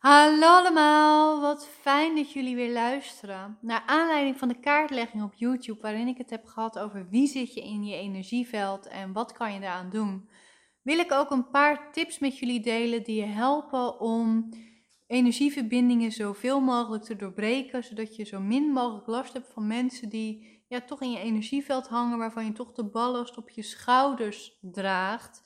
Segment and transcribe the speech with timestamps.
[0.00, 3.58] Hallo allemaal, wat fijn dat jullie weer luisteren.
[3.60, 7.54] Naar aanleiding van de kaartlegging op YouTube, waarin ik het heb gehad over wie zit
[7.54, 10.28] je in je energieveld en wat kan je daaraan doen,
[10.82, 14.48] wil ik ook een paar tips met jullie delen die je helpen om
[15.06, 20.64] energieverbindingen zoveel mogelijk te doorbreken, zodat je zo min mogelijk last hebt van mensen die
[20.68, 25.42] ja, toch in je energieveld hangen, waarvan je toch de ballast op je schouders draagt.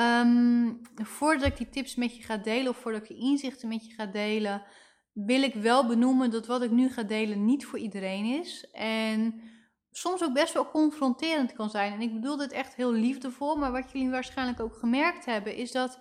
[0.00, 3.86] Um, voordat ik die tips met je ga delen of voordat ik die inzichten met
[3.86, 4.62] je ga delen,
[5.12, 8.70] wil ik wel benoemen dat wat ik nu ga delen niet voor iedereen is.
[8.72, 9.40] En
[9.90, 11.92] soms ook best wel confronterend kan zijn.
[11.92, 15.72] En ik bedoel dit echt heel liefdevol, maar wat jullie waarschijnlijk ook gemerkt hebben, is
[15.72, 15.98] dat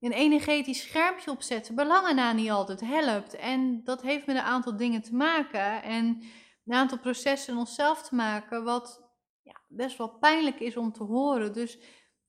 [0.00, 3.36] een energetisch schermpje opzetten belangen na niet altijd helpt.
[3.36, 6.22] En dat heeft met een aantal dingen te maken en
[6.64, 9.02] een aantal processen in onszelf te maken, wat
[9.42, 11.52] ja, best wel pijnlijk is om te horen.
[11.52, 11.78] Dus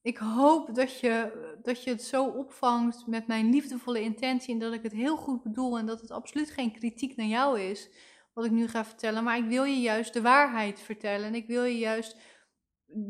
[0.02, 4.74] ik hoop dat je, dat je het zo opvangt met mijn liefdevolle intentie en dat
[4.74, 7.90] ik het heel goed bedoel en dat het absoluut geen kritiek naar jou is
[8.34, 9.24] wat ik nu ga vertellen.
[9.24, 12.18] Maar ik wil je juist de waarheid vertellen en ik wil je juist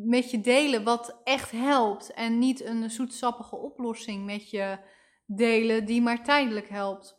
[0.06, 4.80] met je delen wat echt helpt en niet een zoetsappige oplossing met je
[5.26, 7.18] delen die maar tijdelijk helpt.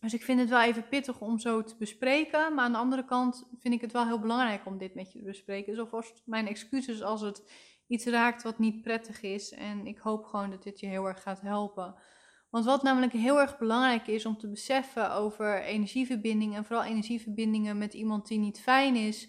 [0.00, 2.54] Dus ik vind het wel even pittig om zo te bespreken.
[2.54, 5.18] Maar aan de andere kant vind ik het wel heel belangrijk om dit met je
[5.18, 5.72] te bespreken.
[5.72, 7.50] Dus alvast mijn excuses als het
[7.86, 9.52] iets raakt wat niet prettig is.
[9.52, 11.94] En ik hoop gewoon dat dit je heel erg gaat helpen.
[12.50, 17.78] Want wat namelijk heel erg belangrijk is om te beseffen over energieverbindingen, en vooral energieverbindingen
[17.78, 19.28] met iemand die niet fijn is,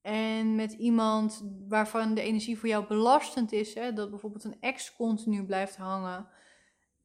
[0.00, 4.94] en met iemand waarvan de energie voor jou belastend is, hè, dat bijvoorbeeld een ex
[4.96, 6.28] continu blijft hangen.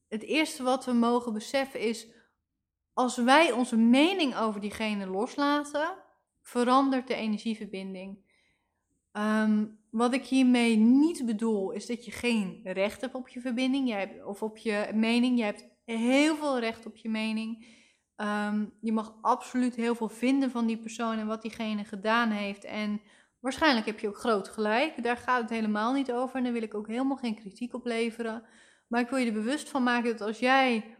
[0.07, 2.07] Het eerste wat we mogen beseffen is,
[2.93, 5.95] als wij onze mening over diegene loslaten,
[6.41, 8.17] verandert de energieverbinding.
[9.11, 13.87] Um, wat ik hiermee niet bedoel, is dat je geen recht hebt op je verbinding
[13.87, 15.37] jij hebt, of op je mening.
[15.37, 17.65] Je hebt heel veel recht op je mening.
[18.15, 22.63] Ehm, je mag absoluut heel veel vinden van die persoon en wat diegene gedaan heeft.
[22.63, 23.01] En
[23.39, 25.03] waarschijnlijk heb je ook groot gelijk.
[25.03, 26.35] Daar gaat het helemaal niet over.
[26.35, 28.43] En daar wil ik ook helemaal geen kritiek op leveren.
[28.87, 30.97] Maar ik wil je er bewust van maken dat als jij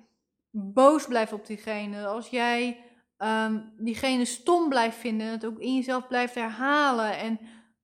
[0.51, 2.83] boos blijft op diegene, als jij
[3.17, 7.39] um, diegene stom blijft vinden en het ook in jezelf blijft herhalen en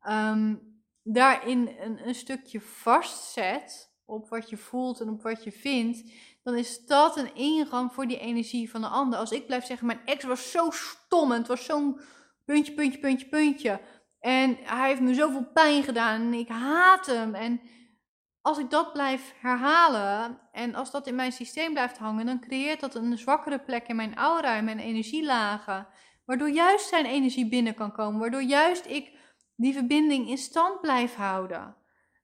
[0.10, 0.75] um,
[1.08, 6.12] daarin een, een stukje vastzet op wat je voelt en op wat je vindt,
[6.44, 9.20] dan is dat een ingang voor die energie van de ander.
[9.20, 12.00] Als ik blijf zeggen, mijn ex was zo stom en het was zo'n
[12.46, 13.82] puntje, puntje, puntje, puntje.
[14.20, 17.36] En hij heeft me zoveel pijn gedaan en ik haat hem.
[17.36, 17.62] En
[18.42, 22.80] als ik dat blijf herhalen en als dat in mijn systeem blijft hangen, dan creëert
[22.80, 25.88] dat een zwakkere plek in mijn aura, in mijn energielagen.
[26.26, 28.20] Waardoor juist zijn energie binnen kan komen.
[28.20, 29.12] Waardoor juist ik
[29.56, 31.76] die verbinding in stand blijft houden.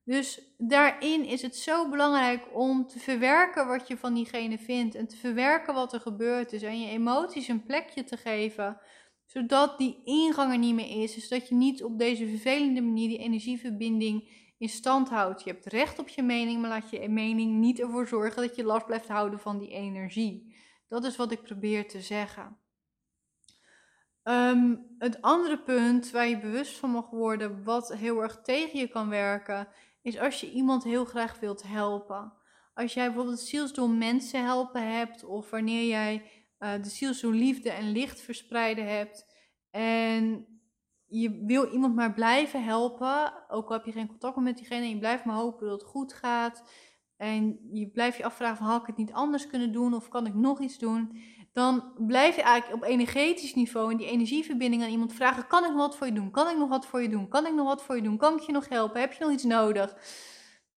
[0.03, 5.07] Dus daarin is het zo belangrijk om te verwerken wat je van diegene vindt en
[5.07, 8.77] te verwerken wat er gebeurd is en je emoties een plekje te geven,
[9.25, 11.13] zodat die ingang er niet meer is.
[11.13, 15.43] Dus dat je niet op deze vervelende manier die energieverbinding in stand houdt.
[15.43, 18.63] Je hebt recht op je mening, maar laat je mening niet ervoor zorgen dat je
[18.63, 20.55] last blijft houden van die energie.
[20.87, 22.57] Dat is wat ik probeer te zeggen.
[24.23, 28.87] Um, het andere punt waar je bewust van mag worden, wat heel erg tegen je
[28.87, 29.67] kan werken,
[30.01, 32.33] is als je iemand heel graag wilt helpen.
[32.73, 36.23] Als jij bijvoorbeeld het zielsdoel mensen helpen hebt, of wanneer jij
[36.59, 39.25] uh, de zielsdoel liefde en licht verspreiden hebt,
[39.71, 40.45] en
[41.05, 44.89] je wil iemand maar blijven helpen, ook al heb je geen contact met diegene, en
[44.89, 46.63] je blijft maar hopen dat het goed gaat,
[47.21, 50.25] en je blijft je afvragen van, had ik het niet anders kunnen doen, of kan
[50.25, 51.21] ik nog iets doen?
[51.53, 55.69] dan blijf je eigenlijk op energetisch niveau in die energieverbinding aan iemand vragen: kan ik
[55.69, 56.31] nog wat voor je doen?
[56.31, 57.27] Kan ik nog wat voor je doen?
[57.27, 58.17] Kan ik nog wat voor je doen?
[58.17, 59.01] Kan ik je nog helpen?
[59.01, 59.95] Heb je nog iets nodig?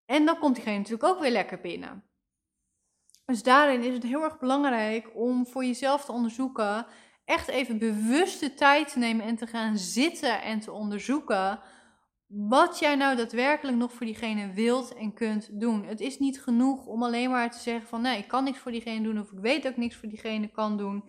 [0.06, 2.04] En dan komt diegene natuurlijk ook weer lekker binnen.
[3.24, 6.86] Dus daarin is het heel erg belangrijk om voor jezelf te onderzoeken,
[7.24, 11.60] echt even bewust de tijd te nemen en te gaan zitten en te onderzoeken
[12.26, 15.84] wat jij nou daadwerkelijk nog voor diegene wilt en kunt doen.
[15.84, 18.72] Het is niet genoeg om alleen maar te zeggen van nee, ik kan niks voor
[18.72, 21.04] diegene doen of ik weet dat ik niks voor diegene kan doen.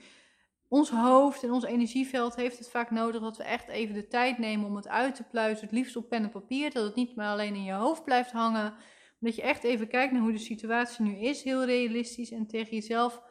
[0.68, 4.38] Ons hoofd en ons energieveld heeft het vaak nodig dat we echt even de tijd
[4.38, 5.66] nemen om het uit te pluizen.
[5.66, 8.32] Het liefst op pen en papier, dat het niet maar alleen in je hoofd blijft
[8.32, 8.74] hangen.
[9.20, 12.76] Dat je echt even kijkt naar hoe de situatie nu is, heel realistisch en tegen
[12.76, 13.22] jezelf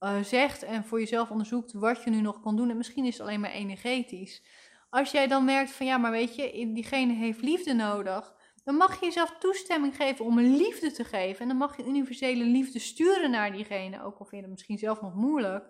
[0.00, 2.70] uh, zegt en voor jezelf onderzoekt wat je nu nog kan doen.
[2.70, 4.42] En misschien is het alleen maar energetisch.
[4.90, 8.34] Als jij dan merkt van ja, maar weet je, diegene heeft liefde nodig,
[8.64, 11.40] dan mag je jezelf toestemming geven om een liefde te geven.
[11.40, 14.78] En dan mag je universele liefde sturen naar diegene, ook al vind je het misschien
[14.78, 15.64] zelf nog moeilijk.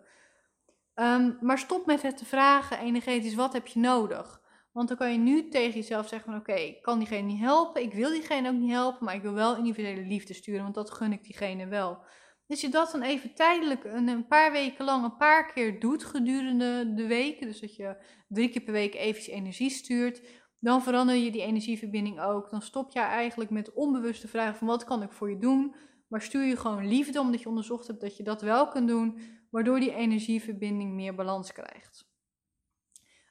[0.94, 4.40] Um, maar stop met het te vragen energetisch, wat heb je nodig?
[4.72, 7.82] Want dan kan je nu tegen jezelf zeggen van oké, ik kan diegene niet helpen,
[7.82, 10.90] ik wil diegene ook niet helpen, maar ik wil wel universele liefde sturen, want dat
[10.90, 12.04] gun ik diegene wel.
[12.50, 16.94] Dat je dat dan even tijdelijk een, paar weken lang een paar keer doet gedurende
[16.94, 17.46] de weken.
[17.46, 17.96] Dus dat je
[18.28, 20.22] drie keer per week eventjes energie stuurt.
[20.58, 22.50] Dan verander je die energieverbinding ook.
[22.50, 25.74] Dan stop je eigenlijk met onbewuste vragen van wat kan ik voor je doen.
[26.08, 29.20] Maar stuur je gewoon liefde omdat je onderzocht hebt dat je dat wel kunt doen.
[29.50, 32.08] Waardoor die energieverbinding meer balans krijgt.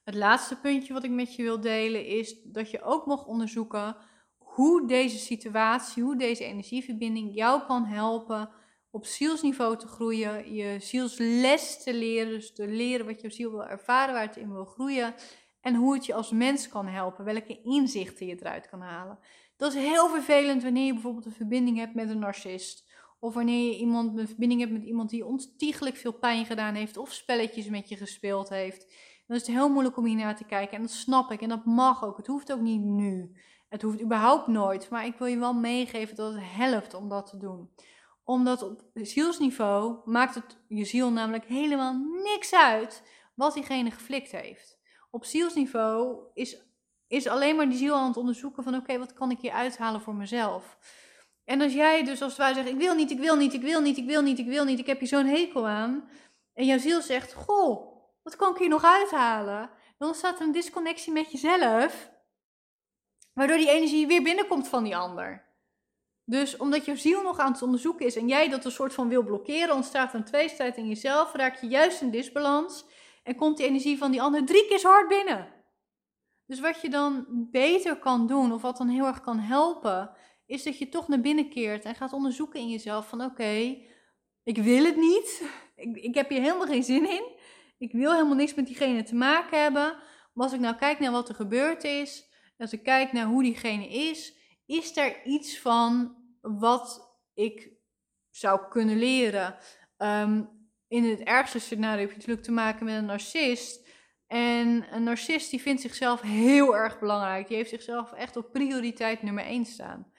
[0.04, 3.96] Het laatste puntje wat ik met je wil delen is dat je ook mag onderzoeken
[4.38, 8.50] hoe deze situatie, hoe deze energieverbinding jou kan helpen
[8.92, 13.66] op zielsniveau te groeien, je zielsles te leren, dus te leren wat je ziel wil
[13.66, 15.14] ervaren, waar het in wil groeien
[15.62, 19.20] en hoe het je als mens kan helpen, welke inzichten je eruit kan halen.
[19.58, 22.88] Dat is heel vervelend wanneer je bijvoorbeeld een verbinding hebt met een narcist.
[23.20, 26.98] Of wanneer je iemand, een verbinding hebt met iemand die ontiegelijk veel pijn gedaan heeft
[26.98, 28.80] of spelletjes met je gespeeld heeft.
[29.28, 30.76] Dan is het heel moeilijk om hier naar te kijken.
[30.76, 32.18] En dat snap ik en dat mag ook.
[32.18, 33.32] Het hoeft ook niet nu.
[33.70, 34.90] Het hoeft überhaupt nooit.
[34.90, 37.70] Maar ik wil je wel meegeven dat het helpt om dat te doen.
[38.30, 41.94] Omdat op zielsniveau maakt het je ziel namelijk helemaal
[42.24, 43.04] niks uit
[43.36, 44.80] wat diegene geflikt heeft.
[45.12, 46.62] Op zielsniveau is,
[47.08, 50.02] is alleen maar die ziel aan het onderzoeken van oké, wat kan ik hier uithalen
[50.02, 50.78] voor mezelf.
[51.46, 53.82] En als jij dus als wij zegt, ik wil niet, ik wil niet, ik wil
[53.82, 56.10] niet, ik wil niet, ik wil niet, ik heb hier zo'n hekel aan.
[56.54, 59.70] En jouw ziel zegt, goh, wat kan ik hier nog uithalen?
[59.98, 62.12] Dan staat er een disconnectie met jezelf,
[63.34, 65.49] waardoor die energie weer binnenkomt van die ander.
[66.30, 69.10] Dus omdat je ziel nog aan het onderzoeken is en jij dat een soort van
[69.10, 72.86] wil blokkeren, ontstaat een tweestrijd in jezelf, raak je juist in disbalans
[73.24, 75.48] en komt die energie van die ander drie keer zo hard binnen.
[76.46, 80.12] Dus wat je dan beter kan doen, of wat dan heel erg kan helpen,
[80.46, 83.78] is dat je toch naar binnen keert en gaat onderzoeken in jezelf van oké,
[84.44, 85.44] ik wil het niet,
[85.76, 87.24] ik, ik heb hier helemaal geen zin in,
[87.78, 89.98] ik wil helemaal niks met diegene te maken hebben.
[90.34, 92.28] Maar als ik nou kijk naar wat er gebeurd is,
[92.58, 97.72] als ik kijk naar hoe diegene is, is er iets van wat ik
[98.30, 99.56] zou kunnen leren.
[99.98, 100.44] Ehm,
[100.88, 103.88] in het ergste scenario heb je natuurlijk te maken met een narcist.
[104.28, 107.48] En een narcist die vindt zichzelf heel erg belangrijk.
[107.48, 110.12] Die heeft zichzelf echt op prioriteit nummer 1 staan.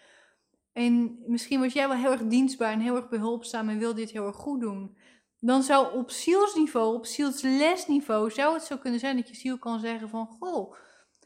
[0.72, 4.10] En misschien was jij wel heel erg dienstbaar en heel erg behulpzaam en wil dit
[4.10, 4.96] heel erg goed doen
[5.40, 9.80] dan zou op zielsniveau, op zielslesniveau, zou het zo kunnen zijn dat je ziel kan
[9.80, 10.74] zeggen van, goh,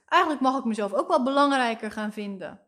[0.04, 2.60] eigenlijk mag ik mezelf ook wel belangrijker gaan vinden.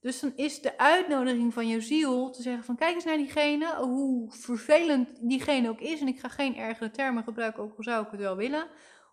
[0.00, 3.76] Dus dan is de uitnodiging van je ziel te zeggen van, kijk eens naar diegene,
[3.76, 8.04] hoe vervelend diegene ook is, en ik ga geen ergere termen gebruiken, ook al zou
[8.04, 8.68] ik het wel willen,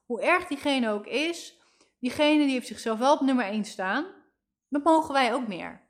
[0.05, 1.59] hoe erg diegene ook is,
[1.99, 4.05] diegene die heeft zichzelf wel op nummer 1 staan,
[4.69, 5.85] dan mogen wij ook meer.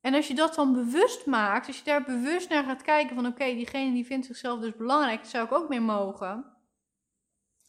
[0.00, 3.26] En als je dat dan bewust maakt, als je daar bewust naar gaat kijken van
[3.26, 6.44] oké, diegene die vindt zichzelf dus belangrijk, zou ik ook meer mogen.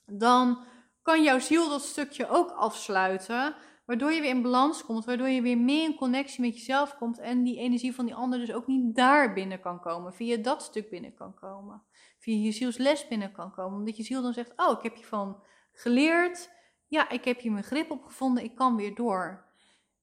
[0.05, 0.63] Dan
[1.01, 3.55] kan jouw ziel dat stukje ook afsluiten,
[3.91, 7.19] waardoor je weer in balans komt, waardoor je weer meer in connectie met jezelf komt
[7.19, 10.63] en die energie van die ander dus ook niet daar binnen kan komen, via dat
[10.63, 11.83] stuk binnen kan komen,
[12.19, 15.05] via je zielsles binnen kan komen, omdat je ziel dan zegt, oh, ik heb je
[15.05, 16.49] van geleerd,
[16.87, 19.45] ja, ik heb hier mijn grip op gevonden, ik kan weer door.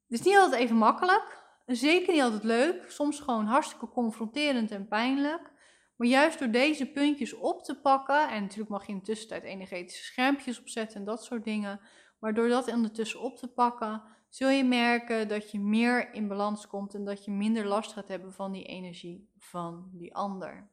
[0.08, 4.88] Het is niet altijd even makkelijk, Zeker niet altijd leuk, soms gewoon hartstikke confronterend en
[4.88, 5.50] pijnlijk.
[5.96, 9.42] Maar juist door deze puntjes op te pakken, en natuurlijk mag je in de tussentijd
[9.42, 11.80] energetische schermpjes opzetten en dat soort dingen.
[12.18, 16.66] Maar door dat ondertussen op te pakken, zul je merken dat je meer in balans
[16.66, 20.70] komt en dat je minder last gaat hebben van die energie van die ander.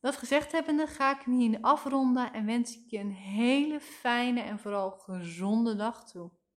[0.00, 4.40] Dat gezegd hebbende ga ik hem hier afronden en wens ik je een hele fijne
[4.40, 6.30] en vooral gezonde dag toe.